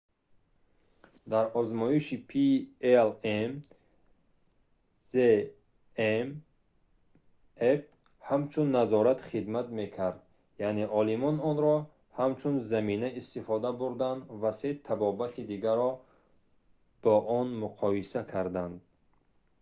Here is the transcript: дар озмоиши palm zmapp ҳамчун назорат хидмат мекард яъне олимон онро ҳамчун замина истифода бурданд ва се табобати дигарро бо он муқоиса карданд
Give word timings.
дар 1.31 1.45
озмоиши 1.59 2.17
palm 2.29 3.51
zmapp 5.11 7.83
ҳамчун 8.29 8.67
назорат 8.77 9.19
хидмат 9.29 9.67
мекард 9.79 10.17
яъне 10.67 10.85
олимон 10.99 11.35
онро 11.49 11.75
ҳамчун 12.19 12.55
замина 12.71 13.09
истифода 13.21 13.69
бурданд 13.81 14.21
ва 14.41 14.51
се 14.59 14.69
табобати 14.87 15.41
дигарро 15.51 15.91
бо 17.03 17.13
он 17.39 17.47
муқоиса 17.63 18.21
карданд 18.33 18.75